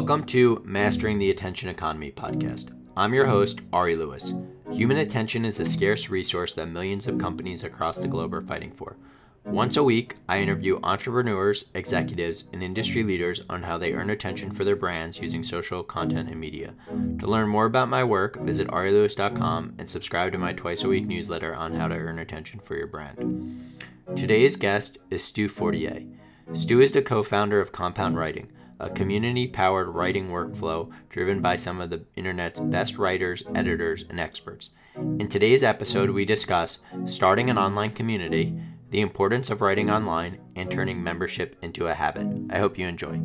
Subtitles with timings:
[0.00, 2.74] Welcome to Mastering the Attention Economy podcast.
[2.96, 4.32] I'm your host, Ari Lewis.
[4.72, 8.72] Human attention is a scarce resource that millions of companies across the globe are fighting
[8.72, 8.96] for.
[9.44, 14.50] Once a week, I interview entrepreneurs, executives, and industry leaders on how they earn attention
[14.52, 16.72] for their brands using social content and media.
[17.18, 21.06] To learn more about my work, visit arilewis.com and subscribe to my twice a week
[21.06, 23.76] newsletter on how to earn attention for your brand.
[24.16, 26.06] Today's guest is Stu Fortier.
[26.54, 31.56] Stu is the co founder of Compound Writing a community powered writing workflow driven by
[31.56, 34.70] some of the internet's best writers, editors, and experts.
[34.96, 38.58] In today's episode, we discuss starting an online community,
[38.90, 42.26] the importance of writing online, and turning membership into a habit.
[42.50, 43.20] I hope you enjoy.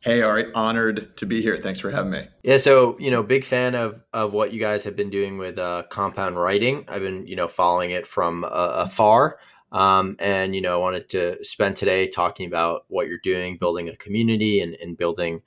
[0.00, 1.58] Hey, Ari, honored to be here.
[1.58, 2.28] Thanks for having me.
[2.42, 5.58] Yeah, so you know, big fan of of what you guys have been doing with
[5.58, 6.84] uh, compound writing.
[6.88, 8.48] I've been you know following it from uh,
[8.86, 9.38] afar.
[9.74, 13.88] Um, and you know, I wanted to spend today talking about what you're doing, building
[13.88, 15.42] a community and, and building,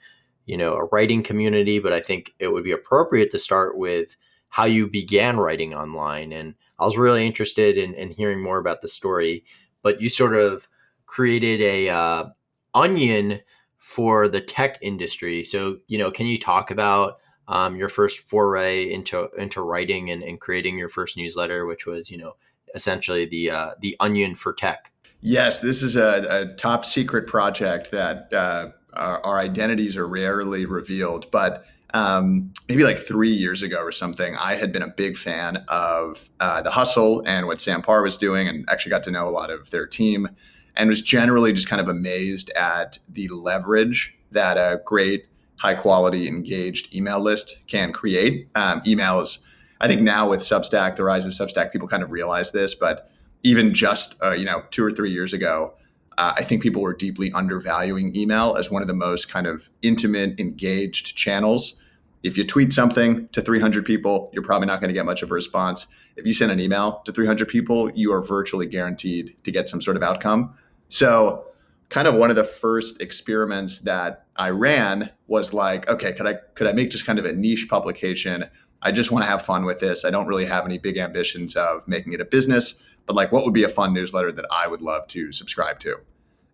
[0.45, 1.79] you know, a writing community.
[1.79, 4.17] But I think it would be appropriate to start with
[4.49, 6.33] how you began writing online.
[6.33, 9.45] And I was really interested in, in hearing more about the story.
[9.81, 10.67] But you sort of
[11.05, 12.25] created a uh,
[12.73, 13.39] onion
[13.77, 15.45] for the tech industry.
[15.45, 20.21] So, you know, can you talk about um, your first foray into into writing and,
[20.21, 22.35] and creating your first newsletter, which was, you know,
[22.77, 24.93] essentially the uh, the onion for tech.
[25.19, 30.65] Yes, this is a, a top secret project that uh, our, our, identities are rarely
[30.65, 31.29] revealed.
[31.31, 35.65] But um, maybe like three years ago or something, I had been a big fan
[35.67, 39.27] of uh, the Hustle and what Sam Parr was doing, and actually got to know
[39.27, 40.29] a lot of their team,
[40.75, 45.25] and was generally just kind of amazed at the leverage that a great,
[45.57, 48.47] high quality, engaged email list can create.
[48.53, 49.39] Um, is
[49.79, 53.11] I think now with Substack, the rise of Substack, people kind of realize this, but
[53.43, 55.73] even just uh, you know two or three years ago,
[56.17, 59.69] uh, I think people were deeply undervaluing email as one of the most kind of
[59.81, 61.81] intimate, engaged channels.
[62.23, 65.29] If you tweet something to 300 people, you're probably not going to get much of
[65.31, 65.85] a response.
[66.15, 69.81] If you send an email to 300 people, you are virtually guaranteed to get some
[69.81, 70.55] sort of outcome.
[70.89, 71.43] So,
[71.89, 76.35] kind of one of the first experiments that I ran was like, okay, could I
[76.55, 78.45] could I make just kind of a niche publication
[78.81, 80.05] I just want to have fun with this.
[80.05, 83.43] I don't really have any big ambitions of making it a business, but like what
[83.43, 85.97] would be a fun newsletter that I would love to subscribe to?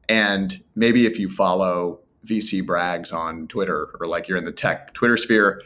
[0.09, 4.93] And maybe if you follow VC Brags on Twitter or like you're in the tech
[4.93, 5.61] Twitter sphere,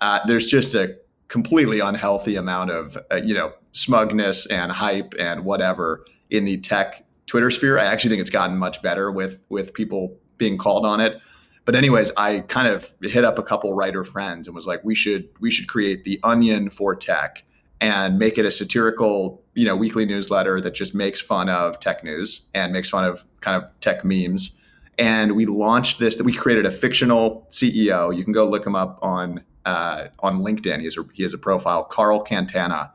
[0.00, 0.96] uh, there's just a
[1.28, 7.04] completely unhealthy amount of uh, you know smugness and hype and whatever in the tech
[7.26, 7.78] Twitter sphere.
[7.78, 11.20] I actually think it's gotten much better with with people being called on it.
[11.66, 14.94] But anyways, I kind of hit up a couple writer friends and was like, we
[14.94, 17.42] should we should create the Onion for tech
[17.80, 22.04] and make it a satirical, you know, weekly newsletter that just makes fun of tech
[22.04, 24.58] news and makes fun of kind of tech memes.
[24.96, 26.16] And we launched this.
[26.16, 28.16] That we created a fictional CEO.
[28.16, 30.78] You can go look him up on uh, on LinkedIn.
[30.78, 32.92] He has a he has a profile, Carl Cantana,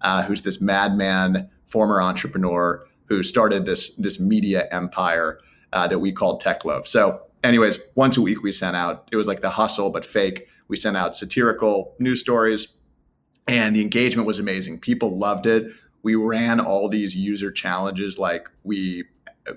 [0.00, 5.40] uh, who's this madman former entrepreneur who started this this media empire
[5.74, 6.88] uh, that we called Tech Love.
[6.88, 10.48] So anyways, once a week we sent out, it was like the hustle, but fake.
[10.66, 12.78] We sent out satirical news stories
[13.46, 14.80] and the engagement was amazing.
[14.80, 15.66] People loved it.
[16.02, 18.18] We ran all these user challenges.
[18.18, 19.04] Like we,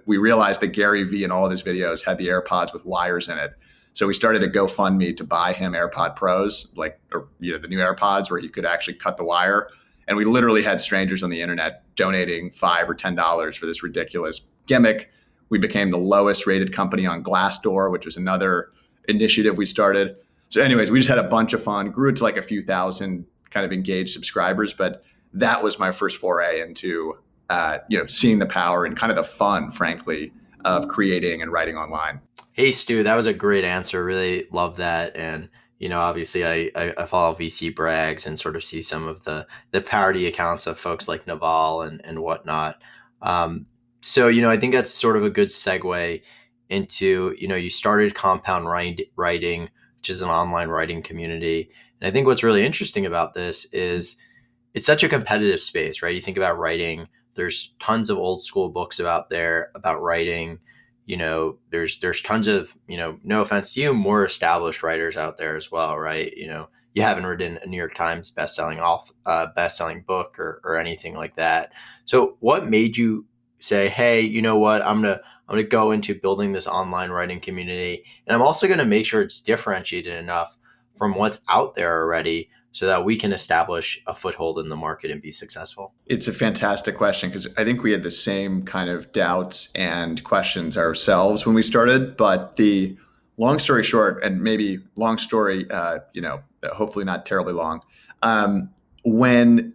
[0.05, 3.29] we realized that Gary Vee in all of his videos had the AirPods with wires
[3.29, 3.53] in it.
[3.93, 7.67] So we started a GoFundMe to buy him AirPod Pros, like or, you know the
[7.67, 9.69] new AirPods, where he could actually cut the wire.
[10.07, 13.81] And we literally had strangers on the internet donating five or ten dollars for this
[13.81, 15.09] ridiculous gimmick.
[15.49, 18.71] We became the lowest rated company on Glassdoor, which was another
[19.07, 20.15] initiative we started.
[20.49, 22.61] So, anyways, we just had a bunch of fun, grew it to like a few
[22.61, 24.73] thousand kind of engaged subscribers.
[24.73, 25.03] But
[25.33, 27.17] that was my first foray into,
[27.49, 30.31] uh, you know, seeing the power and kind of the fun, frankly,
[30.65, 32.21] of creating and writing online.
[32.53, 34.03] Hey, Stu, that was a great answer.
[34.03, 35.15] Really love that.
[35.15, 39.25] And, you know, obviously I, I, follow VC brags and sort of see some of
[39.25, 42.81] the, the parody accounts of folks like Naval and, and whatnot.
[43.21, 43.67] Um,
[44.07, 46.21] so you know i think that's sort of a good segue
[46.69, 51.69] into you know you started compound writing which is an online writing community.
[51.99, 54.17] And i think what's really interesting about this is
[54.73, 56.15] it's such a competitive space right?
[56.15, 60.59] You think about writing there's tons of old school books about there about writing.
[61.05, 65.17] You know there's there's tons of you know no offense to you more established writers
[65.17, 66.35] out there as well right?
[66.35, 70.61] You know you haven't written a new york times best-selling off uh, best-selling book or,
[70.63, 71.71] or anything like that.
[72.05, 73.25] So what made you
[73.59, 77.39] say, hey, you know what, I'm gonna I'm gonna go into building this online writing
[77.39, 80.57] community, and I'm also gonna make sure it's differentiated enough
[80.97, 85.09] from what's out there already so that we can establish a foothold in the market
[85.09, 85.95] and be successful?
[86.05, 90.23] It's a fantastic question because I think we had the same kind of doubts and
[90.23, 92.15] questions ourselves when we started.
[92.15, 92.95] But the
[93.37, 97.81] long story short, and maybe long story, uh, you know, hopefully not terribly long.
[98.21, 98.69] Um,
[99.03, 99.73] when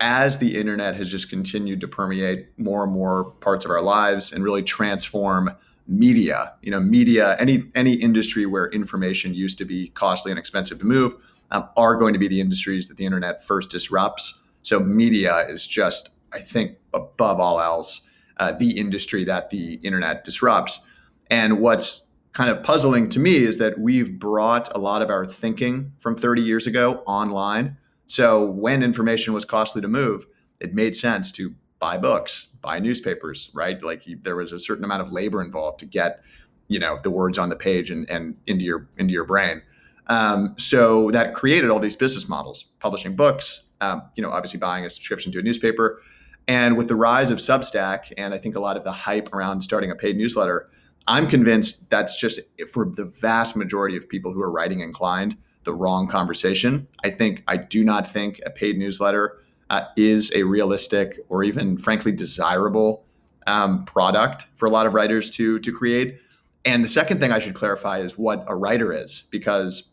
[0.00, 4.32] as the internet has just continued to permeate more and more parts of our lives
[4.32, 5.50] and really transform
[5.86, 10.78] media, you know, media, any any industry where information used to be costly and expensive
[10.78, 11.14] to move,
[11.50, 14.42] um, are going to be the industries that the internet first disrupts.
[14.62, 18.02] So media is just, I think, above all else,
[18.38, 20.86] uh, the industry that the internet disrupts.
[21.30, 25.24] And what's kind of puzzling to me is that we've brought a lot of our
[25.24, 27.76] thinking from 30 years ago online.
[28.08, 30.26] So when information was costly to move,
[30.60, 33.80] it made sense to buy books, buy newspapers, right?
[33.82, 36.22] Like you, there was a certain amount of labor involved to get,
[36.66, 39.62] you know, the words on the page and, and into your into your brain.
[40.08, 44.84] Um, so that created all these business models, publishing books, um, you know, obviously buying
[44.84, 46.00] a subscription to a newspaper.
[46.48, 49.60] And with the rise of Substack, and I think a lot of the hype around
[49.60, 50.70] starting a paid newsletter,
[51.06, 52.40] I'm convinced that's just
[52.72, 55.36] for the vast majority of people who are writing inclined,
[55.68, 56.88] the wrong conversation.
[57.04, 59.36] I think I do not think a paid newsletter
[59.68, 63.04] uh, is a realistic or even frankly desirable
[63.46, 66.20] um, product for a lot of writers to to create.
[66.64, 69.90] And the second thing I should clarify is what a writer is, because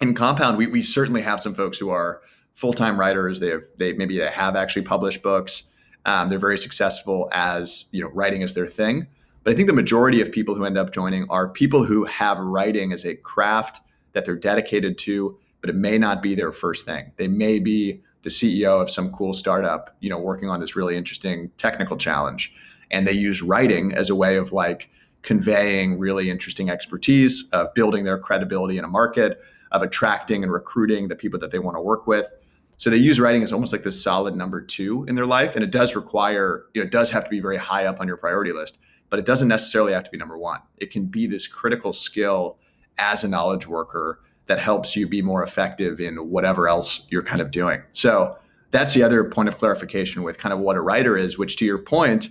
[0.00, 2.22] in Compound we, we certainly have some folks who are
[2.54, 3.40] full time writers.
[3.40, 5.70] They have they maybe they have actually published books.
[6.06, 9.06] Um, they're very successful as you know writing is their thing.
[9.42, 12.38] But I think the majority of people who end up joining are people who have
[12.40, 13.82] writing as a craft
[14.14, 17.12] that they're dedicated to, but it may not be their first thing.
[17.16, 20.96] They may be the CEO of some cool startup, you know, working on this really
[20.96, 22.54] interesting technical challenge.
[22.90, 24.90] And they use writing as a way of like
[25.22, 29.40] conveying really interesting expertise, of building their credibility in a market,
[29.72, 32.30] of attracting and recruiting the people that they want to work with.
[32.76, 35.54] So they use writing as almost like this solid number two in their life.
[35.54, 38.06] And it does require, you know, it does have to be very high up on
[38.06, 38.78] your priority list
[39.14, 40.58] but it doesn't necessarily have to be number one.
[40.78, 42.58] It can be this critical skill
[42.98, 47.40] as a knowledge worker that helps you be more effective in whatever else you're kind
[47.40, 47.82] of doing.
[47.92, 48.36] So
[48.70, 51.64] that's the other point of clarification with kind of what a writer is, which to
[51.64, 52.28] your point,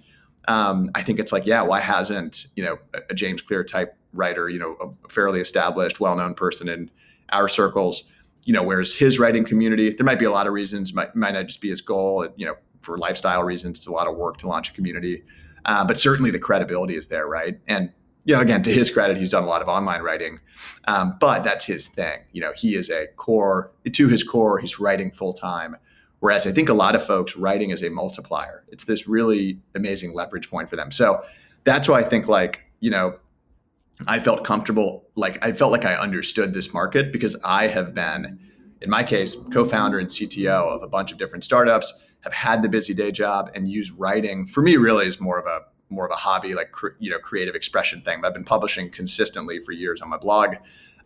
[0.47, 2.77] um, I think it's like, yeah, why hasn't, you know,
[3.09, 6.91] a James Clear type writer, you know, a fairly established, well-known person in
[7.31, 8.11] our circles,
[8.45, 11.33] you know, whereas his writing community, there might be a lot of reasons, might, might
[11.33, 14.37] not just be his goal, you know, for lifestyle reasons, it's a lot of work
[14.37, 15.23] to launch a community.
[15.65, 17.57] Uh, but certainly the credibility is there, right?
[17.67, 17.89] And
[18.25, 20.39] you know, again, to his credit, he's done a lot of online writing,
[20.87, 22.19] um, but that's his thing.
[22.31, 24.59] You know, he is a core to his core.
[24.59, 25.75] He's writing full time.
[26.19, 28.63] Whereas I think a lot of folks writing is a multiplier.
[28.69, 30.89] It's this really amazing leverage point for them.
[30.89, 31.21] So
[31.65, 33.15] that's why I think like you know,
[34.07, 35.07] I felt comfortable.
[35.15, 38.39] Like I felt like I understood this market because I have been,
[38.81, 42.67] in my case, co-founder and CTO of a bunch of different startups have had the
[42.67, 46.11] busy day job and use writing for me really is more of a more of
[46.11, 48.21] a hobby like you know creative expression thing.
[48.21, 50.55] But i've been publishing consistently for years on my blog.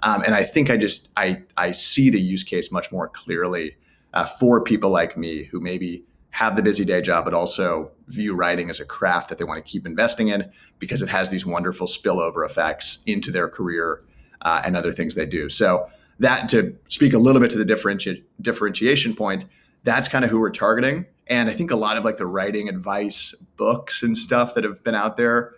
[0.04, 3.78] Um, and i think i just i i see the use case much more clearly
[4.14, 8.36] uh, for people like me who maybe have the busy day job but also view
[8.36, 11.46] writing as a craft that they want to keep investing in because it has these
[11.46, 14.04] wonderful spillover effects into their career
[14.42, 15.50] uh, and other things they do.
[15.50, 15.90] So
[16.20, 19.46] that to speak a little bit to the differenti- differentiation point
[19.88, 21.06] that's kind of who we're targeting.
[21.28, 24.84] And I think a lot of like the writing advice books and stuff that have
[24.84, 25.54] been out there,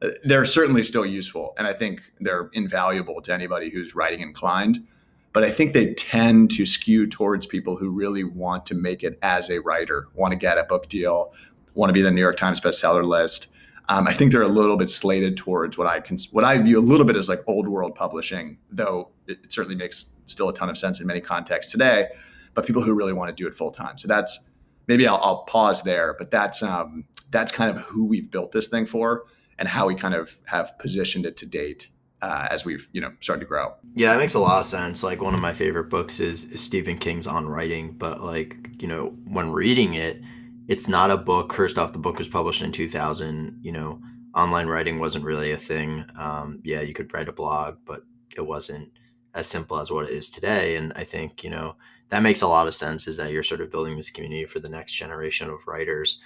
[0.00, 1.54] uh, they're certainly still useful.
[1.58, 4.86] And I think they're invaluable to anybody who's writing inclined.
[5.32, 9.18] But I think they tend to skew towards people who really want to make it
[9.22, 11.34] as a writer, want to get a book deal,
[11.74, 13.48] want to be the New York Times bestseller list.
[13.88, 16.78] Um, I think they're a little bit slated towards what I can, what I view
[16.78, 20.54] a little bit as like old world publishing, though it, it certainly makes still a
[20.54, 22.06] ton of sense in many contexts today
[22.54, 23.98] but people who really want to do it full time.
[23.98, 24.50] So that's
[24.86, 28.68] maybe I'll, I'll, pause there, but that's um, that's kind of who we've built this
[28.68, 29.24] thing for
[29.58, 31.88] and how we kind of have positioned it to date
[32.22, 33.74] uh, as we've you know started to grow.
[33.94, 35.02] Yeah, that makes a lot of sense.
[35.02, 38.88] Like one of my favorite books is, is Stephen King's On Writing, but like you
[38.88, 40.22] know when reading it,
[40.66, 41.52] it's not a book.
[41.52, 43.60] First off, the book was published in 2000.
[43.62, 44.00] You know,
[44.34, 46.04] online writing wasn't really a thing.
[46.18, 48.00] Um, yeah, you could write a blog, but
[48.36, 48.90] it wasn't
[49.34, 50.76] as simple as what it is today.
[50.76, 51.76] And I think you know
[52.10, 54.60] that makes a lot of sense is that you're sort of building this community for
[54.60, 56.20] the next generation of writers.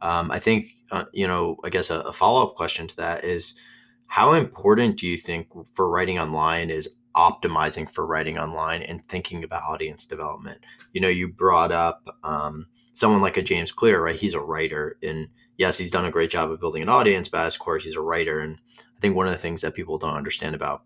[0.00, 3.58] Um, i think uh, you know i guess a, a follow-up question to that is
[4.06, 9.44] how important do you think for writing online is optimizing for writing online and thinking
[9.44, 10.58] about audience development?
[10.92, 14.16] You know you brought up um, someone like a james clear right?
[14.16, 17.46] He's a writer and yes he's done a great job of building an audience but
[17.46, 18.40] as course he's a writer.
[18.40, 18.58] And
[18.96, 20.82] i think one of the things that people don't understand about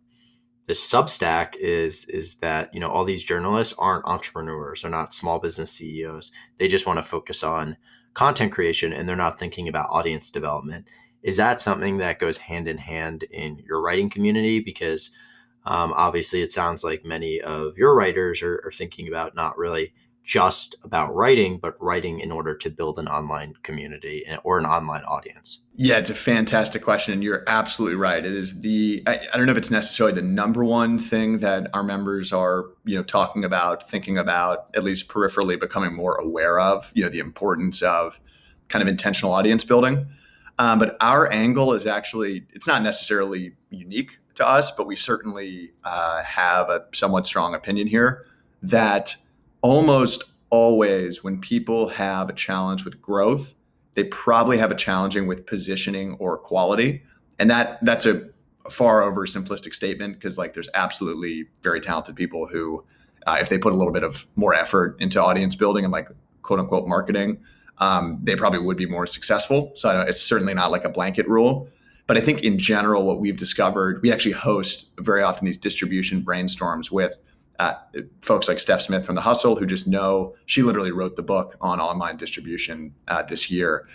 [0.69, 5.39] the Substack is is that you know all these journalists aren't entrepreneurs, they're not small
[5.39, 6.31] business CEOs.
[6.59, 7.79] They just want to focus on
[8.15, 10.87] content creation and they're not thinking about audience development.
[11.23, 14.61] is that something that goes hand in hand in your writing community?
[14.61, 15.17] Because
[15.65, 19.93] um, obviously, it sounds like many of your writers are, are thinking about not really
[20.29, 25.03] just about writing, but writing in order to build an online community or an online
[25.05, 25.63] audience?
[25.75, 27.15] Yeah, it's a fantastic question.
[27.15, 28.23] And you're absolutely right.
[28.23, 31.71] It is the, I, I, don't know if it's necessarily the number one thing that
[31.73, 36.61] our members are, you know, talking about, thinking about, at least peripherally becoming more aware
[36.61, 38.21] of, you know, the importance of
[38.69, 40.09] kind of intentional audience building.
[40.59, 45.71] Um, but our angle is actually, it's not necessarily unique to us, but we certainly
[45.85, 48.27] uh, have a somewhat strong opinion here
[48.61, 49.17] that
[49.63, 53.55] almost always when people have a challenge with growth,
[53.95, 57.03] they probably have a challenging with positioning or quality.
[57.39, 58.29] And that that's a
[58.71, 62.85] far over simplistic statement because like there's absolutely very talented people who
[63.27, 66.09] uh, if they put a little bit of more effort into audience building and like
[66.43, 67.39] quote unquote marketing,
[67.79, 69.73] um, they probably would be more successful.
[69.75, 71.69] So it's certainly not like a blanket rule.
[72.07, 76.23] But I think in general, what we've discovered, we actually host very often these distribution
[76.23, 77.21] brainstorms with
[78.21, 81.57] folks like Steph Smith from The Hustle, who just know she literally wrote the book
[81.61, 83.89] on online distribution uh, this year.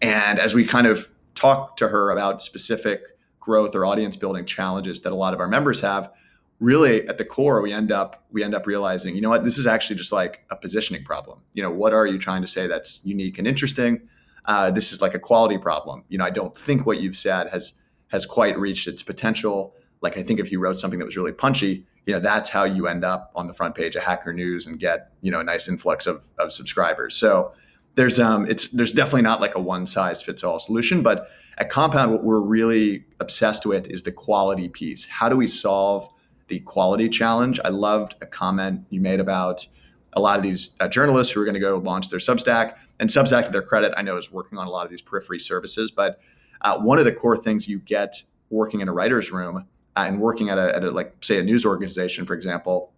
[0.00, 3.02] And as we kind of talk to her about specific
[3.40, 6.12] growth or audience building challenges that a lot of our members have,
[6.60, 9.58] really at the core we end up we end up realizing you know what this
[9.58, 11.40] is actually just like a positioning problem.
[11.54, 14.08] You know what are you trying to say that's unique and interesting?
[14.44, 16.04] Uh, this is like a quality problem.
[16.08, 17.74] You know i don't think what you've said has
[18.08, 19.74] has quite reached its potential.
[20.00, 22.64] Like i think if you wrote something that was really punchy you know that's how
[22.64, 25.44] you end up on the front page of hacker news and get you know a
[25.44, 27.14] nice influx of, of subscribers.
[27.14, 27.52] So
[27.96, 31.68] there's um it's there's definitely not like a one size fits all solution but at
[31.68, 35.06] compound what we're really obsessed with is the quality piece.
[35.06, 36.08] How do we solve
[36.46, 37.60] the quality challenge?
[37.62, 39.66] I loved a comment you made about
[40.14, 43.10] a lot of these uh, journalists who are going to go launch their substack and
[43.10, 45.90] substack to their credit i know is working on a lot of these periphery services
[45.90, 46.18] but
[46.62, 49.66] uh, one of the core things you get working in a writer's room
[49.98, 52.92] uh, and working at a, at a, like say a news organization, for example,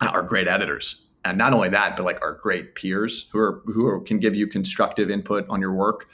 [0.00, 1.06] uh, are great editors.
[1.26, 4.34] And not only that, but like are great peers who are who are, can give
[4.34, 6.08] you constructive input on your work,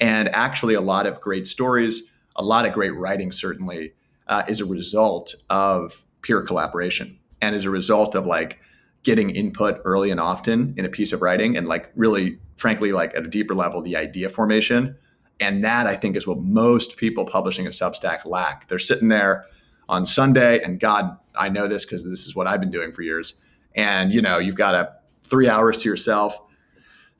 [0.00, 2.04] and actually a lot of great stories,
[2.36, 3.94] a lot of great writing certainly
[4.28, 8.58] uh, is a result of peer collaboration and as a result of like
[9.02, 13.14] getting input early and often in a piece of writing and like really frankly like
[13.14, 14.96] at a deeper level the idea formation.
[15.40, 18.68] And that i think is what most people publishing a substack lack.
[18.68, 19.46] They're sitting there
[19.88, 20.60] on Sunday.
[20.60, 23.40] And God, I know this because this is what I've been doing for years.
[23.74, 24.92] And you know, you've got a
[25.24, 26.38] three hours to yourself,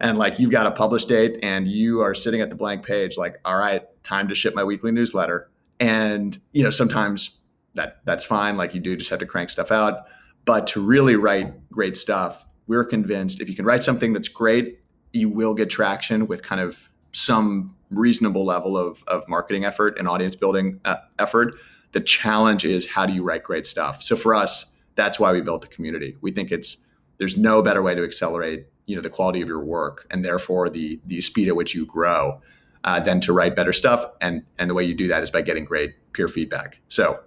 [0.00, 3.16] and like you've got a publish date, and you are sitting at the blank page,
[3.16, 5.50] like, all right, time to ship my weekly newsletter.
[5.80, 7.40] And you know, sometimes
[7.74, 8.56] that that's fine.
[8.56, 10.04] Like you do just have to crank stuff out.
[10.44, 14.78] But to really write great stuff, we're convinced if you can write something that's great,
[15.12, 20.08] you will get traction with kind of some reasonable level of, of marketing effort and
[20.08, 21.54] audience building uh, effort
[21.94, 24.02] the challenge is how do you write great stuff?
[24.02, 26.16] So for us, that's why we built the community.
[26.20, 26.86] We think it's
[27.18, 30.68] there's no better way to accelerate you know the quality of your work and therefore
[30.68, 32.42] the the speed at which you grow
[32.82, 34.04] uh, than to write better stuff.
[34.20, 36.80] And and the way you do that is by getting great peer feedback.
[36.88, 37.20] So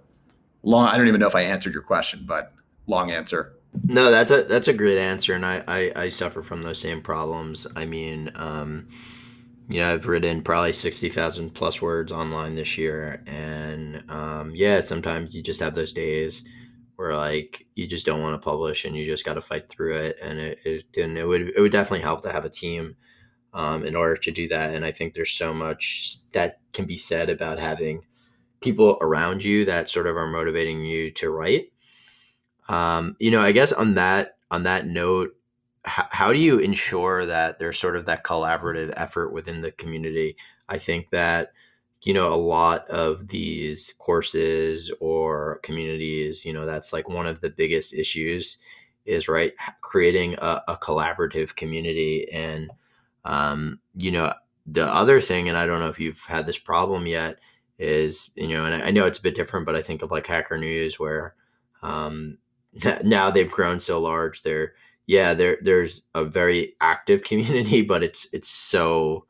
[0.62, 0.86] long.
[0.88, 2.52] I don't even know if I answered your question, but
[2.86, 3.54] long answer.
[3.84, 7.00] No, that's a that's a great answer, and I I, I suffer from those same
[7.00, 7.66] problems.
[7.74, 8.30] I mean.
[8.34, 8.88] Um,
[9.68, 13.22] yeah, I've written probably 60,000 plus words online this year.
[13.26, 16.48] And um, yeah, sometimes you just have those days
[16.96, 19.96] where like you just don't want to publish and you just got to fight through
[19.96, 20.18] it.
[20.22, 22.96] And it, it, and it would, it would definitely help to have a team
[23.52, 24.74] um, in order to do that.
[24.74, 28.02] And I think there's so much that can be said about having
[28.60, 31.72] people around you that sort of are motivating you to write.
[32.68, 35.37] Um, you know, I guess on that, on that note,
[35.88, 40.36] how, how do you ensure that there's sort of that collaborative effort within the community?
[40.68, 41.52] I think that
[42.02, 47.40] you know a lot of these courses or communities you know that's like one of
[47.40, 48.58] the biggest issues
[49.04, 52.70] is right creating a, a collaborative community and
[53.24, 54.32] um, you know
[54.66, 57.40] the other thing and i don't know if you've had this problem yet
[57.78, 60.26] is you know and i know it's a bit different but i think of like
[60.26, 61.34] hacker news where
[61.82, 62.38] um,
[63.04, 64.74] now they've grown so large they're
[65.08, 69.24] yeah, there there's a very active community, but it's it's so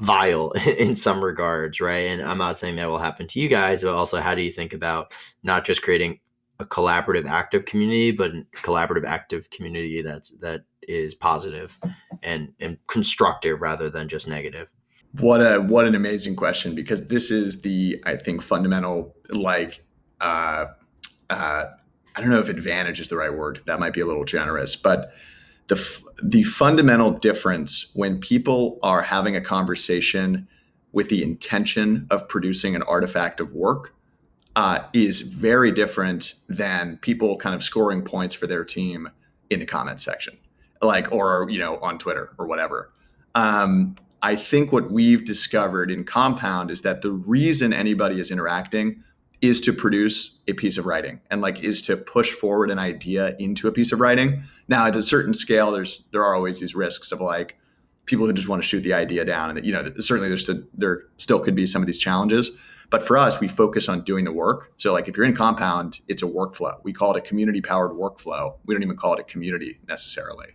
[0.00, 2.08] vile in some regards, right?
[2.08, 4.50] And I'm not saying that will happen to you guys, but also how do you
[4.50, 5.12] think about
[5.44, 6.18] not just creating
[6.58, 11.78] a collaborative active community, but a collaborative active community that's that is positive
[12.22, 14.70] and and constructive rather than just negative.
[15.20, 19.84] What a what an amazing question because this is the I think fundamental like
[20.20, 20.66] uh,
[21.28, 21.64] uh,
[22.18, 23.60] I don't know if advantage is the right word.
[23.66, 25.12] That might be a little generous, but
[25.68, 25.76] the
[26.20, 30.48] the fundamental difference when people are having a conversation
[30.90, 33.94] with the intention of producing an artifact of work
[34.56, 39.08] uh, is very different than people kind of scoring points for their team
[39.48, 40.36] in the comment section,
[40.82, 42.90] like or you know on Twitter or whatever.
[43.36, 49.04] Um, I think what we've discovered in Compound is that the reason anybody is interacting
[49.40, 53.36] is to produce a piece of writing and like is to push forward an idea
[53.38, 54.42] into a piece of writing.
[54.66, 57.58] Now at a certain scale, there's there are always these risks of like
[58.06, 60.62] people who just want to shoot the idea down and you know certainly there's still,
[60.74, 62.50] there still could be some of these challenges.
[62.90, 64.72] But for us we focus on doing the work.
[64.76, 66.80] So like if you're in compound it's a workflow.
[66.82, 68.56] We call it a community powered workflow.
[68.66, 70.48] We don't even call it a community necessarily.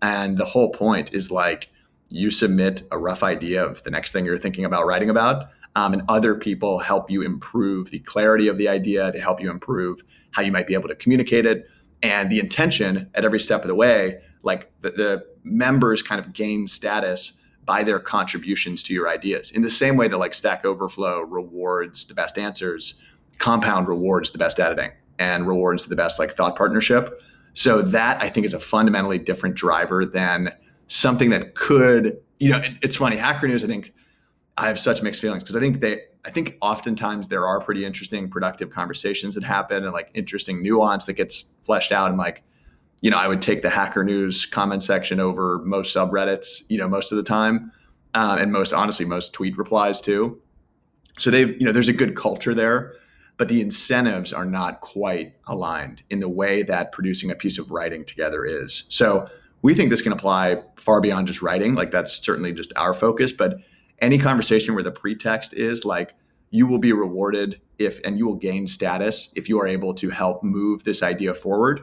[0.00, 1.68] And the whole point is like
[2.08, 5.92] you submit a rough idea of the next thing you're thinking about writing about um,
[5.92, 10.02] and other people help you improve the clarity of the idea to help you improve
[10.32, 11.66] how you might be able to communicate it
[12.02, 16.32] and the intention at every step of the way like the, the members kind of
[16.32, 19.50] gain status by their contributions to your ideas.
[19.52, 23.00] In the same way that like stack overflow rewards the best answers
[23.38, 27.20] compound rewards the best editing and rewards the best like thought partnership.
[27.54, 30.52] So that i think is a fundamentally different driver than
[30.86, 33.92] something that could you know it, it's funny hacker news i think
[34.56, 37.84] I have such mixed feelings because I think they I think oftentimes there are pretty
[37.84, 42.42] interesting productive conversations that happen and like interesting nuance that gets fleshed out and like
[43.00, 46.88] you know I would take the hacker news comment section over most subreddits you know
[46.88, 47.72] most of the time
[48.14, 50.40] uh, and most honestly most tweet replies too.
[51.18, 52.94] So they've you know there's a good culture there
[53.38, 57.70] but the incentives are not quite aligned in the way that producing a piece of
[57.70, 58.84] writing together is.
[58.88, 59.28] So
[59.62, 63.32] we think this can apply far beyond just writing like that's certainly just our focus
[63.32, 63.58] but
[64.02, 66.14] any conversation where the pretext is like
[66.50, 70.10] you will be rewarded if and you will gain status if you are able to
[70.10, 71.82] help move this idea forward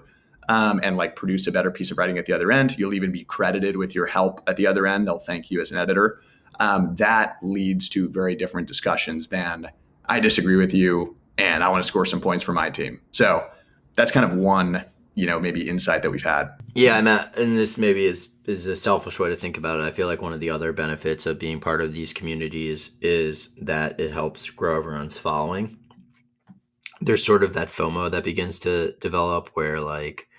[0.50, 2.78] um, and like produce a better piece of writing at the other end.
[2.78, 5.08] You'll even be credited with your help at the other end.
[5.08, 6.22] They'll thank you as an editor.
[6.60, 9.72] Um, that leads to very different discussions than
[10.08, 13.00] i disagree with you and i want to score some points for my team.
[13.12, 13.48] So
[13.96, 14.86] that's kind of one
[15.19, 16.47] you know maybe insight that we've had.
[16.75, 19.84] Yeah i'm uh, and this maybe is is a selfish way to think about it.
[19.84, 23.53] I feel like one of the other benefits of being part of these communities is
[23.55, 25.77] that it helps grow everyone's following.
[27.01, 30.29] There's sort of that fomo that begins to develop where like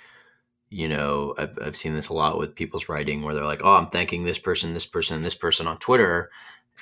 [0.71, 3.75] you know I've, I've seen this a lot with people's writing where they're like oh
[3.75, 6.31] i'm thanking this person this person this person on twitter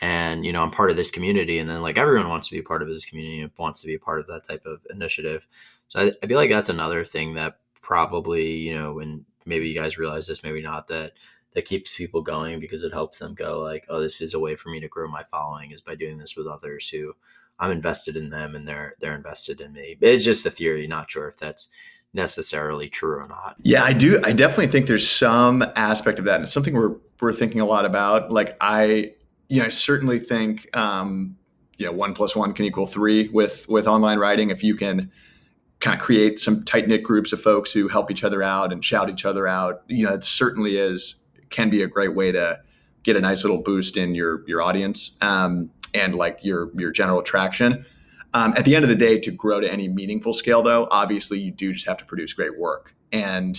[0.02, 1.58] and you know i'm part of this community.
[1.58, 3.98] And then like everyone wants to be part of this community and wants to be
[3.98, 5.46] part of that type of initiative.
[5.88, 7.58] So I, I feel like that's another thing that
[7.88, 11.12] probably you know and maybe you guys realize this maybe not that
[11.54, 14.54] that keeps people going because it helps them go like oh this is a way
[14.54, 17.14] for me to grow my following is by doing this with others who
[17.58, 19.96] i'm invested in them and they're they're invested in me.
[20.02, 21.70] It's just a theory not sure if that's
[22.12, 23.56] necessarily true or not.
[23.62, 26.96] Yeah i do i definitely think there's some aspect of that and it's something we're
[27.22, 28.30] we're thinking a lot about.
[28.30, 29.14] Like i
[29.48, 31.38] you know i certainly think um
[31.78, 34.50] you know one plus one can equal three with with online writing.
[34.50, 35.10] If you can
[35.80, 38.84] kind of create some tight knit groups of folks who help each other out and
[38.84, 39.82] shout each other out.
[39.86, 42.60] You know, it certainly is can be a great way to
[43.04, 47.22] get a nice little boost in your your audience um, and like your your general
[47.22, 47.84] traction.
[48.34, 51.38] Um, at the end of the day, to grow to any meaningful scale, though, obviously
[51.38, 52.94] you do just have to produce great work.
[53.10, 53.58] And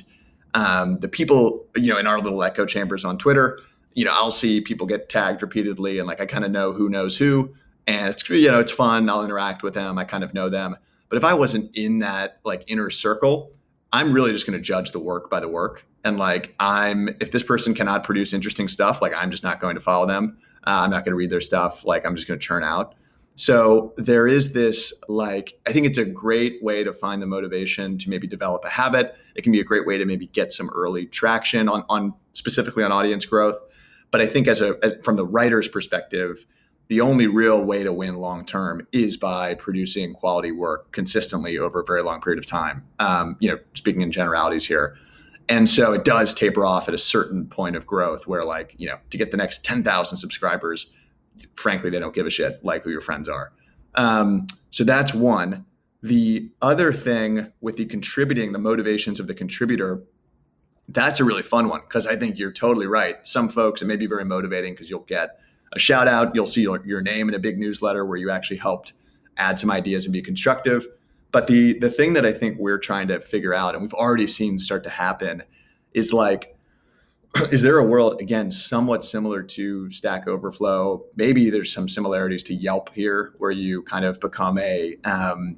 [0.53, 3.59] um, the people, you know, in our little echo chambers on Twitter,
[3.95, 6.89] you know, I'll see people get tagged repeatedly, and like I kind of know who
[6.89, 7.55] knows who,
[7.87, 9.09] and it's you know it's fun.
[9.09, 9.97] I'll interact with them.
[9.97, 10.75] I kind of know them.
[11.09, 13.51] But if I wasn't in that like inner circle,
[13.91, 15.85] I'm really just going to judge the work by the work.
[16.03, 19.75] And like, I'm, if this person cannot produce interesting stuff, like, I'm just not going
[19.75, 20.37] to follow them.
[20.65, 21.83] Uh, I'm not going to read their stuff.
[21.85, 22.95] Like, I'm just going to churn out.
[23.35, 27.97] So there is this, like, I think it's a great way to find the motivation
[27.99, 29.15] to maybe develop a habit.
[29.35, 32.83] It can be a great way to maybe get some early traction on, on specifically
[32.83, 33.57] on audience growth.
[34.11, 36.45] But I think as a, as, from the writer's perspective,
[36.89, 41.81] the only real way to win long term is by producing quality work consistently over
[41.81, 42.83] a very long period of time.
[42.97, 44.97] Um, you know, speaking in generalities here.
[45.47, 48.87] And so it does taper off at a certain point of growth where, like, you
[48.87, 50.91] know, to get the next 10,000 subscribers,
[51.55, 53.51] frankly, they don't give a shit like who your friends are.
[53.95, 55.65] Um, so that's one.
[56.01, 60.03] The other thing with the contributing, the motivations of the contributor,
[60.87, 63.15] that's a really fun one because I think you're totally right.
[63.27, 65.39] Some folks, it may be very motivating because you'll get
[65.73, 66.33] a shout out.
[66.33, 68.93] You'll see your, your name in a big newsletter where you actually helped
[69.37, 70.87] add some ideas and be constructive.
[71.31, 74.27] But the the thing that I think we're trying to figure out, and we've already
[74.27, 75.43] seen start to happen,
[75.93, 76.57] is like,
[77.51, 81.05] is there a world again somewhat similar to Stack Overflow?
[81.15, 85.57] Maybe there's some similarities to Yelp here, where you kind of become a um,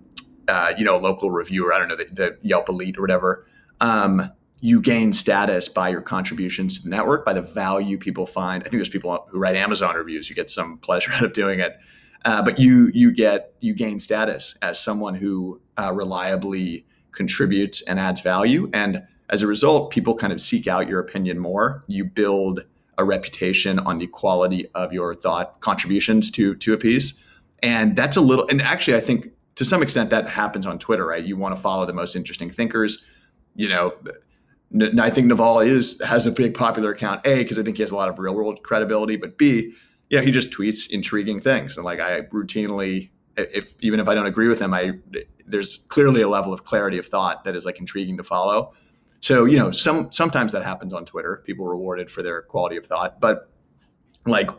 [0.50, 1.74] uh, you know local reviewer.
[1.74, 3.48] I don't know the, the Yelp Elite or whatever.
[3.80, 4.30] Um,
[4.62, 8.62] you gain status by your contributions to the network, by the value people find.
[8.62, 10.30] I think there's people who write Amazon reviews.
[10.30, 11.78] You get some pleasure out of doing it,
[12.24, 18.00] uh, but you you get you gain status as someone who uh, reliably contributes and
[18.00, 21.84] adds value, and as a result, people kind of seek out your opinion more.
[21.88, 22.62] You build
[22.98, 27.16] a reputation on the quality of your thought contributions to to a piece,
[27.64, 28.48] and that's a little.
[28.48, 31.24] And actually, I think to some extent that happens on Twitter, right?
[31.24, 33.04] You want to follow the most interesting thinkers.
[33.56, 33.94] You know,
[35.00, 37.26] I think Naval is has a big popular account.
[37.26, 39.74] A because I think he has a lot of real world credibility, but B,
[40.10, 44.28] yeah, he just tweets intriguing things, and like I routinely, if even if I don't
[44.28, 44.94] agree with him, I
[45.46, 48.74] there's clearly a level of clarity of thought that is like intriguing to follow.
[49.20, 51.44] So you know, some sometimes that happens on Twitter.
[51.46, 53.52] People rewarded for their quality of thought, but
[54.26, 54.52] like,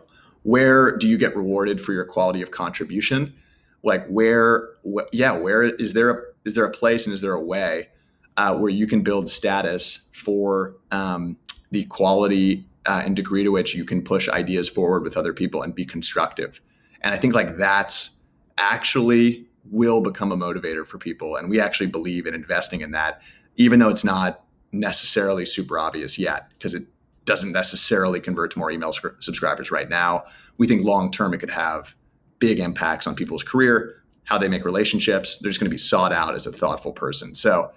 [0.43, 3.35] where do you get rewarded for your quality of contribution?
[3.83, 7.33] Like, where, wh- yeah, where is there a is there a place and is there
[7.33, 7.89] a way?
[8.37, 11.37] Uh, where you can build status for um,
[11.71, 15.63] the quality uh, and degree to which you can push ideas forward with other people
[15.63, 16.61] and be constructive.
[17.03, 18.21] And I think like that's
[18.59, 21.37] actually will become a motivator for people.
[21.37, 23.23] And we actually believe in investing in that,
[23.57, 26.85] even though it's not necessarily super obvious yet, because it
[27.25, 30.25] doesn't necessarily convert to more email subscribers right now.
[30.59, 31.95] We think long term it could have
[32.39, 35.39] big impacts on people's career, how they make relationships.
[35.39, 37.35] They're just going to be sought out as a thoughtful person.
[37.35, 37.71] So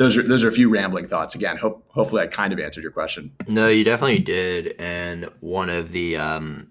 [0.00, 1.34] those are those are a few rambling thoughts.
[1.34, 3.32] Again, hope hopefully I kind of answered your question.
[3.48, 4.74] No, you definitely did.
[4.78, 6.68] And one of the um,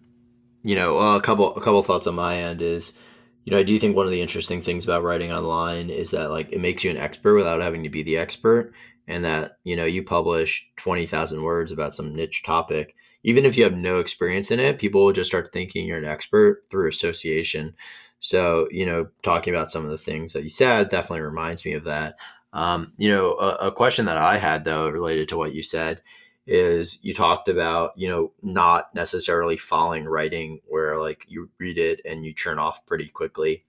[0.63, 2.97] you know, a couple a couple thoughts on my end is,
[3.45, 6.31] you know, I do think one of the interesting things about writing online is that
[6.31, 8.73] like it makes you an expert without having to be the expert,
[9.07, 12.95] and that you know you publish twenty thousand words about some niche topic.
[13.23, 16.05] Even if you have no experience in it, people will just start thinking you're an
[16.05, 17.75] expert through association.
[18.21, 21.73] So, you know, talking about some of the things that you said definitely reminds me
[21.73, 22.15] of that.
[22.51, 26.01] Um, you know, a, a, question that I had though related to what you said
[26.47, 32.01] is you talked about you know not necessarily following writing where like you read it
[32.05, 33.65] and you churn off pretty quickly.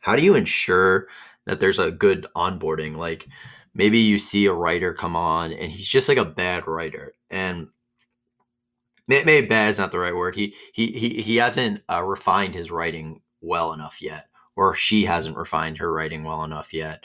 [0.00, 1.06] How do you ensure
[1.44, 2.96] that there's a good onboarding?
[2.96, 3.28] Like
[3.74, 7.68] maybe you see a writer come on and he's just like a bad writer and
[9.06, 10.34] maybe bad is not the right word.
[10.34, 15.36] He he he he hasn't uh, refined his writing well enough yet, or she hasn't
[15.36, 17.04] refined her writing well enough yet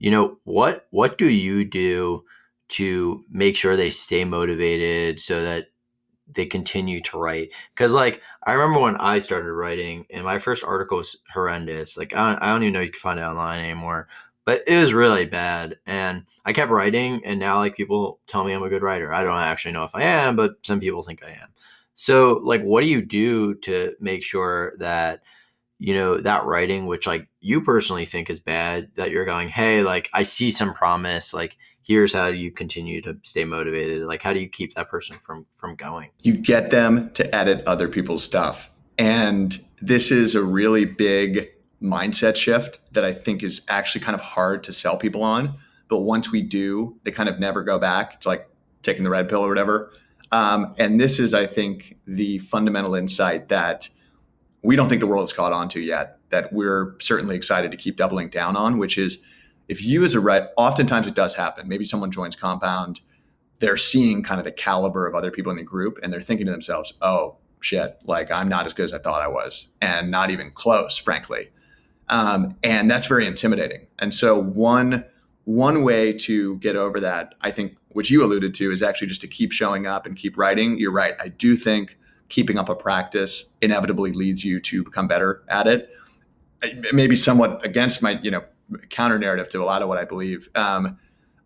[0.00, 2.24] you know what what do you do
[2.70, 5.66] to make sure they stay motivated so that
[6.32, 7.52] they continue to write?
[7.74, 11.96] Because like i remember when i started writing and my first article was horrendous.
[11.96, 14.08] Like i don't, I don't even know you can find it online anymore
[14.46, 15.78] but it was really bad.
[15.86, 19.12] And i kept writing and now like people tell me i'm a good writer.
[19.12, 21.48] I don't actually know if i am but some people think i am.
[21.94, 25.22] So like what do you do to make sure that
[25.80, 29.82] you know that writing which like you personally think is bad that you're going hey
[29.82, 31.56] like i see some promise like
[31.90, 35.46] here's how you continue to stay motivated like how do you keep that person from
[35.52, 36.10] from going?
[36.22, 38.70] You get them to edit other people's stuff.
[38.98, 41.48] And this is a really big
[41.82, 45.56] mindset shift that i think is actually kind of hard to sell people on.
[45.88, 48.14] But once we do they kind of never go back.
[48.14, 48.48] It's like
[48.82, 49.92] taking the red pill or whatever.
[50.32, 53.88] Um, and this is i think the fundamental insight that
[54.62, 57.76] we don't think the world has caught on to yet that we're certainly excited to
[57.76, 59.22] keep doubling down on, which is
[59.68, 61.68] if you as a red, oftentimes it does happen.
[61.68, 63.00] Maybe someone joins Compound,
[63.60, 66.46] they're seeing kind of the caliber of other people in the group and they're thinking
[66.46, 70.10] to themselves, oh, shit, like I'm not as good as I thought I was, and
[70.10, 71.50] not even close, frankly.
[72.08, 73.86] Um, and that's very intimidating.
[73.98, 75.04] And so one
[75.44, 79.20] one way to get over that, I think, which you alluded to, is actually just
[79.22, 80.78] to keep showing up and keep writing.
[80.78, 81.14] You're right.
[81.18, 81.98] I do think
[82.30, 85.90] keeping up a practice inevitably leads you to become better at it.
[86.62, 88.42] it Maybe somewhat against my, you know,
[88.88, 90.48] counter narrative to a lot of what I believe.
[90.54, 90.98] Um,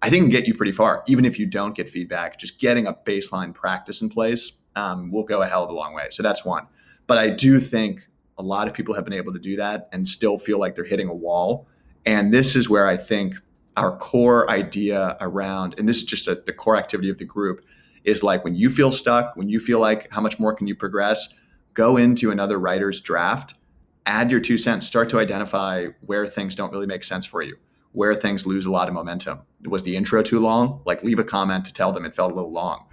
[0.03, 2.39] I think can get you pretty far, even if you don't get feedback.
[2.39, 5.95] Just getting a baseline practice in place um, will go a hell of a long
[5.95, 6.09] way.
[6.11, 6.67] So that's one.
[7.07, 10.07] But I do think a lot of people have been able to do that and
[10.07, 11.67] still feel like they're hitting a wall.
[12.05, 13.37] And this is where I think
[13.77, 17.65] our core idea around, and this is just a, the core activity of the group,
[18.05, 20.75] is like when you feel stuck, when you feel like how much more can you
[20.75, 21.41] progress,
[21.73, 23.55] go into another writer's draft,
[24.07, 27.57] add your two cents, start to identify where things don't really make sense for you,
[27.93, 29.41] where things lose a lot of momentum.
[29.65, 30.83] Was the intro too long?
[30.85, 32.87] Like leave a comment to tell them it felt a little long.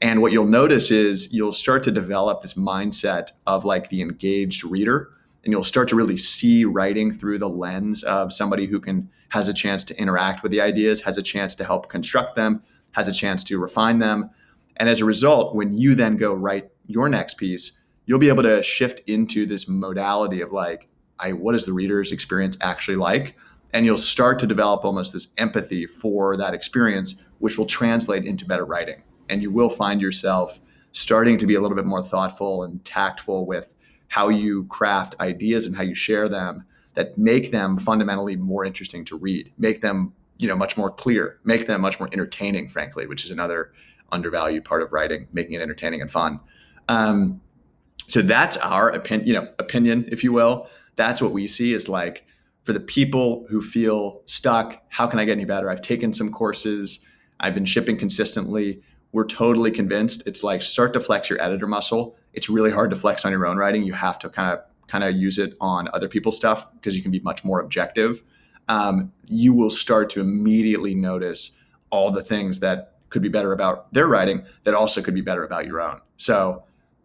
[0.00, 4.62] And what you'll notice is you'll start to develop this mindset of like the engaged
[4.62, 5.10] reader
[5.44, 9.48] and you'll start to really see writing through the lens of somebody who can has
[9.48, 13.08] a chance to interact with the ideas, has a chance to help construct them, has
[13.08, 14.30] a chance to refine them.
[14.78, 18.44] And as a result, when you then go write your next piece, you'll be able
[18.44, 20.88] to shift into this modality of like,
[21.18, 23.36] I, what is the reader's experience actually like?
[23.72, 28.46] and you'll start to develop almost this empathy for that experience, which will translate into
[28.46, 29.02] better writing.
[29.28, 30.60] And you will find yourself
[30.92, 33.74] starting to be a little bit more thoughtful and tactful with
[34.08, 36.64] how you craft ideas and how you share them
[36.94, 41.38] that make them fundamentally more interesting to read, make them you know much more clear,
[41.44, 43.72] make them much more entertaining, frankly, which is another
[44.10, 46.40] undervalued part of writing, making it entertaining and fun.
[46.88, 47.40] Um,
[48.08, 50.68] so that's our opinion, you know, opinion, if you will.
[50.96, 52.24] That's what we see is like
[52.62, 54.82] for the people who feel stuck.
[54.88, 55.70] How can I get any better?
[55.70, 57.04] I've taken some courses.
[57.40, 58.82] I've been shipping consistently.
[59.12, 60.26] We're totally convinced.
[60.26, 62.16] It's like start to flex your editor muscle.
[62.32, 63.84] It's really hard to flex on your own writing.
[63.84, 67.02] You have to kind of kind of use it on other people's stuff because you
[67.02, 68.22] can be much more objective.
[68.68, 71.58] Um, you will start to immediately notice
[71.90, 75.44] all the things that could be better about their writing that also could be better
[75.44, 76.00] about your own.
[76.16, 76.64] So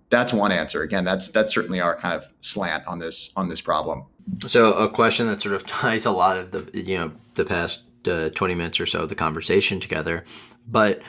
[0.10, 0.82] that's one answer.
[0.82, 4.06] Again, that's that's certainly our kind of slant on this on this problem.
[4.48, 7.84] So a question that sort of ties a lot of the you know the past
[8.08, 10.24] uh, 20 minutes or so of the conversation together,
[10.68, 11.02] but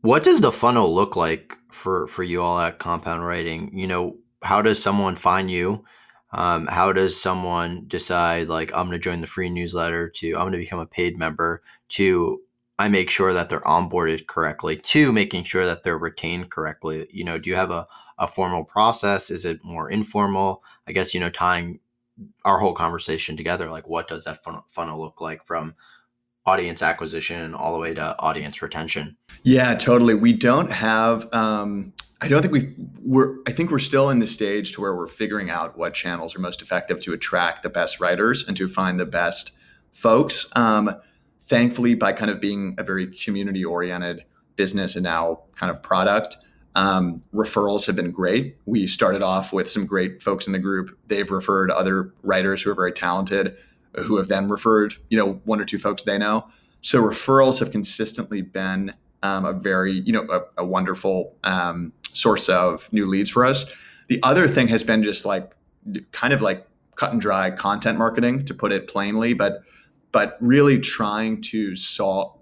[0.00, 3.76] what does the funnel look like for for you all at Compound Writing?
[3.76, 5.84] You know, how does someone find you?
[6.32, 10.42] Um, how does someone decide like I'm going to join the free newsletter to I'm
[10.42, 12.40] going to become a paid member to
[12.78, 17.06] I make sure that they're onboarded correctly to making sure that they're retained correctly.
[17.10, 19.30] You know, do you have a, a formal process?
[19.30, 20.62] Is it more informal?
[20.86, 21.80] I guess, you know, tying
[22.44, 25.74] our whole conversation together, like what does that funnel, funnel look like from
[26.44, 29.16] audience acquisition all the way to audience retention?
[29.42, 30.14] Yeah, totally.
[30.14, 34.26] We don't have, um, I don't think we've, we're, I think we're still in the
[34.26, 38.00] stage to where we're figuring out what channels are most effective to attract the best
[38.00, 39.52] writers and to find the best
[39.92, 40.46] folks.
[40.54, 40.94] Um,
[41.46, 44.24] thankfully, by kind of being a very community oriented
[44.56, 46.36] business and now kind of product,
[46.74, 48.56] um, referrals have been great.
[48.66, 50.96] We started off with some great folks in the group.
[51.06, 53.56] They've referred other writers who are very talented,
[53.94, 56.46] who have then referred, you know, one or two folks they know.
[56.82, 62.48] So referrals have consistently been um, a very, you know, a, a wonderful um, source
[62.48, 63.72] of new leads for us.
[64.08, 65.52] The other thing has been just like
[66.12, 69.62] kind of like cut and dry content marketing, to put it plainly, but
[70.16, 71.76] but really trying to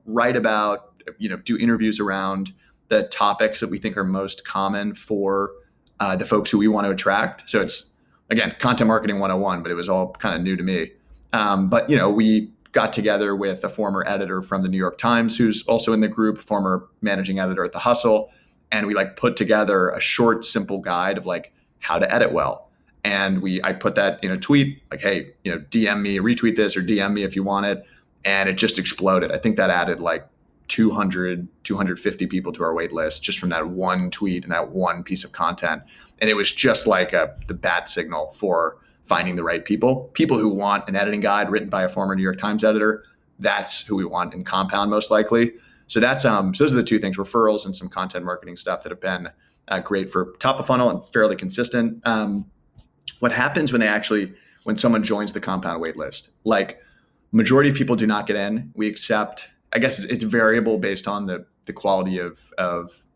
[0.06, 2.52] write about, you know, do interviews around
[2.86, 5.50] the topics that we think are most common for
[5.98, 7.50] uh, the folks who we want to attract.
[7.50, 7.94] So it's
[8.30, 10.92] again content marketing 101, but it was all kind of new to me.
[11.32, 14.96] Um, but you know, we got together with a former editor from the New York
[14.96, 18.30] Times who's also in the group, former managing editor at The Hustle,
[18.70, 22.70] and we like put together a short, simple guide of like how to edit well
[23.04, 26.56] and we I put that in a tweet like, hey, you know, DM me, retweet
[26.56, 27.84] this or DM me if you want it,
[28.24, 29.30] and it just exploded.
[29.30, 30.26] I think that added like
[30.68, 35.02] 200 250 people to our wait list just from that one tweet and that one
[35.02, 35.82] piece of content.
[36.20, 40.10] And it was just like a the bat signal for finding the right people.
[40.14, 43.04] People who want an editing guide written by a former new york times editor
[43.38, 45.54] that's who we want in compound most likely.
[45.86, 48.82] So that's um so those are the two things referrals and some content marketing stuff
[48.82, 49.28] that have been
[49.68, 52.00] uh, great for top of funnel and fairly consistent.
[52.06, 52.44] Um,
[53.24, 54.34] what happens when they actually
[54.64, 56.28] when someone joins the compound wait list?
[56.44, 56.78] Like
[57.32, 58.70] majority of people do not get in.
[58.74, 63.06] We accept i guess it's, it's variable based on the the quality of of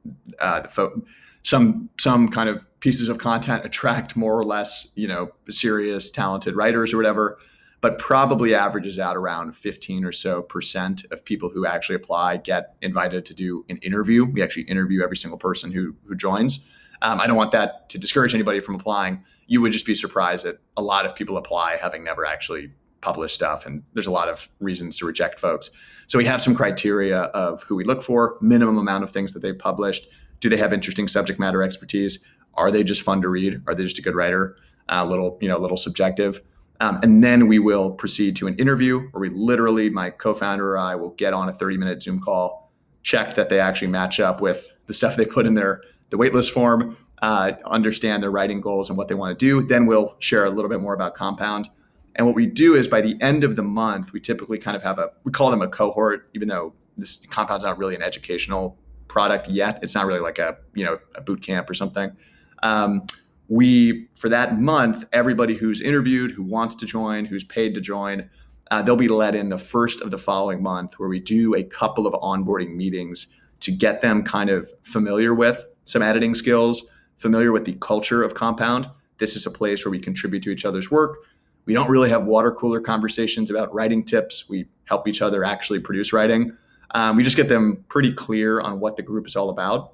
[0.40, 1.02] uh, the fo-
[1.42, 6.56] some some kind of pieces of content attract more or less you know serious talented
[6.56, 7.38] writers or whatever
[7.82, 12.74] but probably averages out around 15 or so percent of people who actually apply get
[12.82, 14.24] invited to do an interview.
[14.24, 16.66] We actually interview every single person who who joins.
[17.02, 20.44] Um, i don't want that to discourage anybody from applying you would just be surprised
[20.44, 23.66] that a lot of people apply having never actually published stuff.
[23.66, 25.70] And there's a lot of reasons to reject folks.
[26.06, 29.40] So we have some criteria of who we look for, minimum amount of things that
[29.40, 30.06] they've published.
[30.40, 32.22] Do they have interesting subject matter expertise?
[32.54, 33.62] Are they just fun to read?
[33.66, 34.56] Are they just a good writer?
[34.88, 36.42] A uh, little, you know, a little subjective.
[36.80, 40.78] Um, and then we will proceed to an interview where we literally, my co-founder or
[40.78, 44.70] I will get on a 30-minute Zoom call, check that they actually match up with
[44.86, 48.96] the stuff they put in their the waitlist form, uh, understand their writing goals and
[48.96, 49.62] what they want to do.
[49.62, 51.68] Then we'll share a little bit more about Compound.
[52.16, 54.82] And what we do is by the end of the month, we typically kind of
[54.82, 58.76] have a, we call them a cohort, even though this Compound's not really an educational
[59.06, 59.78] product yet.
[59.82, 62.16] It's not really like a, you know, a boot camp or something.
[62.62, 63.06] Um,
[63.48, 68.28] we, for that month, everybody who's interviewed, who wants to join, who's paid to join,
[68.70, 71.62] uh, they'll be let in the first of the following month where we do a
[71.62, 73.28] couple of onboarding meetings
[73.60, 76.86] to get them kind of familiar with some editing skills,
[77.18, 80.64] familiar with the culture of Compound, this is a place where we contribute to each
[80.64, 81.18] other's work.
[81.66, 84.48] We don't really have water cooler conversations about writing tips.
[84.48, 86.56] We help each other actually produce writing.
[86.92, 89.92] Um, we just get them pretty clear on what the group is all about.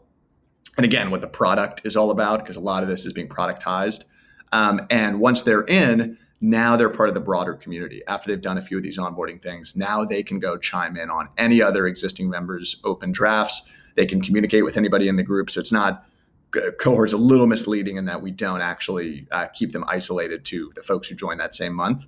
[0.77, 3.29] And again, what the product is all about, because a lot of this is being
[3.29, 4.05] productized.
[4.53, 8.59] Um, and once they're in, now they're part of the broader community after they've done
[8.59, 11.87] a few of these onboarding things now they can go chime in on any other
[11.87, 16.05] existing members open drafts they can communicate with anybody in the group so it's not
[16.79, 20.83] cohort's a little misleading in that we don't actually uh, keep them isolated to the
[20.83, 22.07] folks who join that same month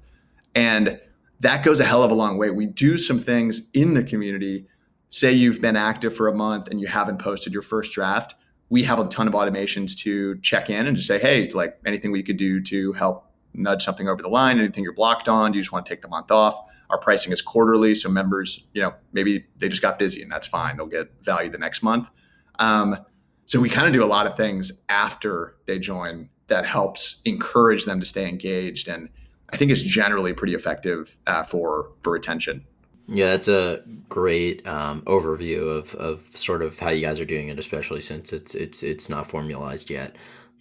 [0.54, 1.00] and
[1.40, 4.66] that goes a hell of a long way we do some things in the community
[5.08, 8.34] say you've been active for a month and you haven't posted your first draft
[8.68, 12.10] we have a ton of automations to check in and just say hey like anything
[12.10, 15.58] we could do to help nudge something over the line, anything you're blocked on, do
[15.58, 16.58] you just want to take the month off?
[16.90, 20.46] Our pricing is quarterly, so members, you know, maybe they just got busy and that's
[20.46, 20.76] fine.
[20.76, 22.10] They'll get value the next month.
[22.58, 22.98] Um,
[23.46, 27.84] so we kind of do a lot of things after they join that helps encourage
[27.84, 29.08] them to stay engaged, and
[29.50, 32.66] I think it's generally pretty effective uh, for for retention.
[33.08, 37.48] Yeah, that's a great um, overview of, of sort of how you guys are doing
[37.48, 40.16] it, especially since it's it's it's not formalized yet.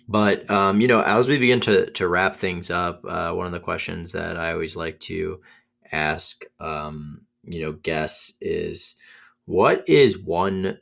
[0.07, 3.51] But um, you know, as we begin to to wrap things up, uh, one of
[3.51, 5.41] the questions that I always like to
[5.91, 8.95] ask, um, you know, guests is,
[9.45, 10.79] what is one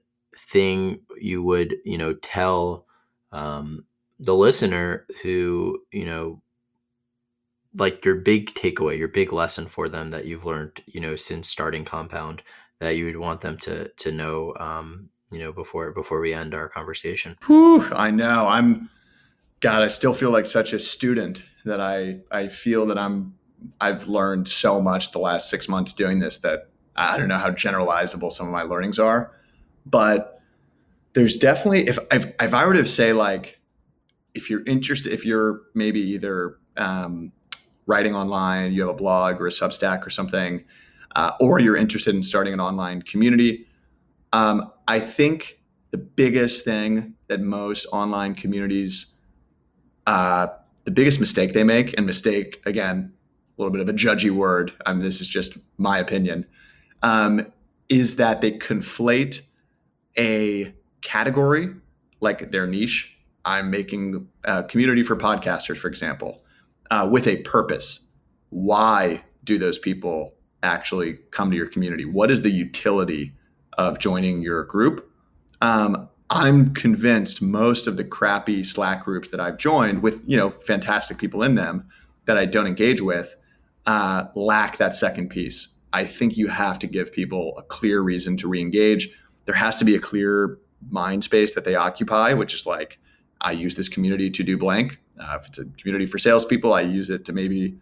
[0.53, 2.85] thing you would you know tell
[3.31, 3.85] um,
[4.19, 6.41] the listener who you know
[7.75, 11.49] like your big takeaway your big lesson for them that you've learned you know since
[11.49, 12.43] starting compound
[12.79, 16.53] that you would want them to to know um, you know before before we end
[16.53, 17.37] our conversation?
[17.47, 18.47] Whew, i know.
[18.47, 18.89] I'm
[19.59, 23.35] God, I still feel like such a student that I I feel that I'm
[23.81, 27.49] I've learned so much the last six months doing this that I don't know how
[27.49, 29.31] generalizable some of my learnings are,
[29.85, 30.32] but
[31.13, 33.59] there's definitely if if, if I were to say like
[34.33, 37.31] if you're interested if you're maybe either um,
[37.85, 40.63] writing online, you have a blog or a Substack or something,
[41.15, 43.67] uh, or you're interested in starting an online community,
[44.31, 45.59] um, I think
[45.91, 49.13] the biggest thing that most online communities
[50.07, 50.47] uh,
[50.83, 53.13] the biggest mistake they make, and mistake again,
[53.57, 54.73] a little bit of a judgy word.
[54.85, 56.45] I mean, this is just my opinion.
[57.01, 57.51] Um,
[57.89, 59.41] is that they conflate
[60.17, 60.73] a
[61.03, 61.69] category
[62.21, 63.15] like their niche.
[63.45, 66.43] I'm making a community for podcasters, for example,
[66.89, 68.07] uh, with a purpose.
[68.49, 72.05] Why do those people actually come to your community?
[72.05, 73.33] What is the utility
[73.77, 75.09] of joining your group?
[75.61, 80.51] Um, I'm convinced most of the crappy Slack groups that I've joined with, you know,
[80.65, 81.87] fantastic people in them
[82.25, 83.35] that I don't engage with
[83.85, 85.75] uh, lack that second piece.
[85.91, 89.09] I think you have to give people a clear reason to re-engage.
[89.45, 90.57] There has to be a clear
[90.89, 92.99] mind space that they occupy, which is like,
[93.41, 94.99] I use this community to do blank.
[95.19, 97.77] Uh, if it's a community for salespeople, I use it to maybe,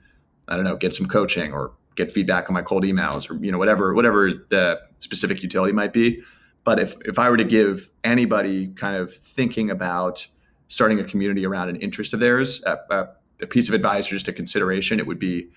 [0.47, 3.51] I don't know, get some coaching or get feedback on my cold emails or you
[3.51, 6.21] know whatever whatever the specific utility might be.
[6.63, 10.27] But if, if I were to give anybody kind of thinking about
[10.67, 13.07] starting a community around an interest of theirs, a, a,
[13.41, 15.47] a piece of advice or just a consideration, it would be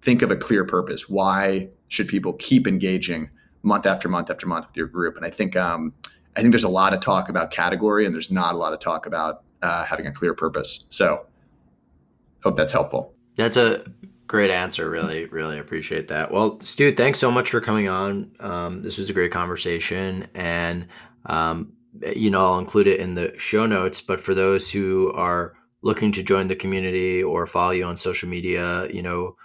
[0.00, 1.08] think of a clear purpose.
[1.08, 3.28] Why should people keep engaging
[3.62, 5.16] month after month after month with your group?
[5.16, 5.92] And I think um,
[6.36, 8.78] I think there's a lot of talk about category, and there's not a lot of
[8.78, 10.86] talk about uh, having a clear purpose.
[10.90, 11.26] So,
[12.42, 13.14] hope that's helpful.
[13.36, 13.84] That's a
[14.26, 14.90] Great answer.
[14.90, 16.32] Really, really appreciate that.
[16.32, 18.32] Well, Stew, thanks so much for coming on.
[18.40, 20.26] Um, this was a great conversation.
[20.34, 20.88] And,
[21.26, 21.72] um,
[22.14, 24.00] you know, I'll include it in the show notes.
[24.00, 28.28] But for those who are looking to join the community or follow you on social
[28.28, 29.36] media, you know,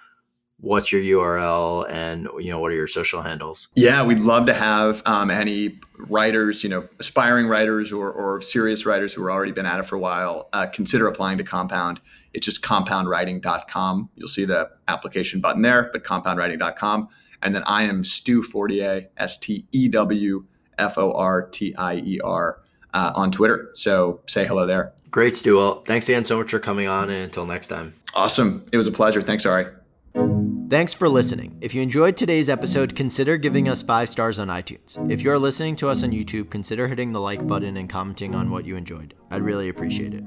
[0.62, 3.68] what's your URL and you know what are your social handles?
[3.76, 8.86] Yeah, we'd love to have um, any writers, you know, aspiring writers or, or serious
[8.86, 12.00] writers who have already been at it for a while uh, consider applying to Compound.
[12.34, 14.10] It's just compoundwriting.com.
[14.16, 17.10] You'll see the application button there, but compoundwriting.com.
[17.42, 20.46] And then I am Stew Fortier, S T E W
[20.78, 22.60] F O R T I E R.
[22.94, 23.70] Uh, on Twitter.
[23.72, 24.92] So say hello there.
[25.12, 25.56] Great, Stew.
[25.56, 27.10] Well, thanks again so much for coming on.
[27.10, 27.94] And until next time.
[28.14, 28.66] Awesome.
[28.74, 29.22] It was a pleasure.
[29.22, 29.68] Thanks, Ari.
[30.14, 31.58] Thanks for listening.
[31.62, 35.12] If you enjoyed today's episode, consider giving us five stars on iTunes.
[35.12, 38.36] If you are listening to us on YouTube, consider hitting the like button and commenting
[38.36, 39.14] on what you enjoyed.
[39.30, 40.24] I'd really appreciate it.